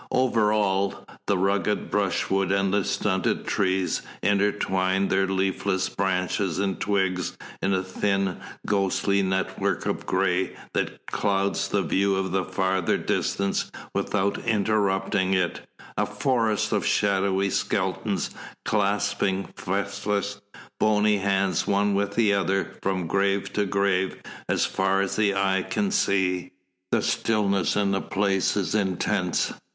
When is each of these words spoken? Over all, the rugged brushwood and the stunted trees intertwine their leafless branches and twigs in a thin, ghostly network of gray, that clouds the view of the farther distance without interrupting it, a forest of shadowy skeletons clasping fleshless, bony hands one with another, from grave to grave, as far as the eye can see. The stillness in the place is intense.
Over 0.09 0.51
all, 0.51 1.05
the 1.27 1.37
rugged 1.37 1.91
brushwood 1.91 2.51
and 2.51 2.73
the 2.73 2.83
stunted 2.83 3.45
trees 3.45 4.01
intertwine 4.23 5.09
their 5.09 5.27
leafless 5.27 5.89
branches 5.89 6.57
and 6.57 6.79
twigs 6.79 7.37
in 7.61 7.71
a 7.71 7.83
thin, 7.83 8.37
ghostly 8.65 9.21
network 9.21 9.85
of 9.85 10.07
gray, 10.07 10.55
that 10.73 11.05
clouds 11.05 11.67
the 11.67 11.83
view 11.83 12.15
of 12.15 12.31
the 12.31 12.43
farther 12.43 12.97
distance 12.97 13.69
without 13.93 14.39
interrupting 14.39 15.35
it, 15.35 15.69
a 15.95 16.07
forest 16.07 16.71
of 16.71 16.83
shadowy 16.83 17.51
skeletons 17.51 18.31
clasping 18.65 19.53
fleshless, 19.55 20.41
bony 20.79 21.17
hands 21.17 21.67
one 21.67 21.93
with 21.93 22.17
another, 22.17 22.71
from 22.81 23.05
grave 23.05 23.53
to 23.53 23.67
grave, 23.67 24.19
as 24.49 24.65
far 24.65 25.01
as 25.01 25.15
the 25.15 25.35
eye 25.35 25.61
can 25.61 25.91
see. 25.91 26.53
The 26.91 27.03
stillness 27.03 27.75
in 27.75 27.91
the 27.91 28.01
place 28.01 28.57
is 28.57 28.73
intense. 28.73 29.53